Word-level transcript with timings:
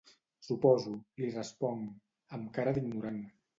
Suposo 0.45 0.93
—li 1.01 1.29
responc, 1.35 1.93
amb 2.41 2.51
cara 2.59 2.77
d'ignorant—. 2.81 3.25